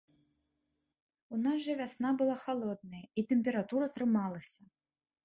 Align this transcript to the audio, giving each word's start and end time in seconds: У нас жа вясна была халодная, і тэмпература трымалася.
У 1.35 1.41
нас 1.43 1.57
жа 1.65 1.75
вясна 1.81 2.09
была 2.21 2.37
халодная, 2.45 3.03
і 3.23 3.25
тэмпература 3.33 3.91
трымалася. 3.99 4.61